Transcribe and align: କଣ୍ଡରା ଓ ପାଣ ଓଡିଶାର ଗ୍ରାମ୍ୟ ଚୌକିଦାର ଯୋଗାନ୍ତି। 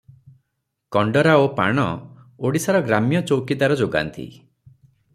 କଣ୍ଡରା 0.95 1.35
ଓ 1.41 1.43
ପାଣ 1.59 1.83
ଓଡିଶାର 2.49 2.83
ଗ୍ରାମ୍ୟ 2.89 3.23
ଚୌକିଦାର 3.33 3.81
ଯୋଗାନ୍ତି। 3.85 4.29